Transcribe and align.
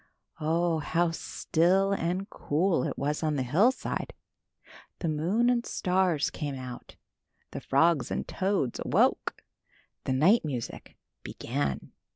Oh, 0.39 0.79
how 0.79 1.11
still 1.11 1.91
and 1.93 2.27
cool 2.31 2.83
it 2.85 2.97
was 2.97 3.21
on 3.21 3.35
the 3.35 3.43
hillside! 3.43 4.13
The 4.97 5.07
moon 5.07 5.47
and 5.47 5.63
stars 5.63 6.31
came 6.31 6.55
out. 6.55 6.95
The 7.51 7.61
frogs 7.61 8.09
and 8.09 8.27
toads 8.27 8.79
awoke. 8.83 9.43
The 10.05 10.13
night 10.13 10.43
music 10.43 10.97
began. 11.21 11.91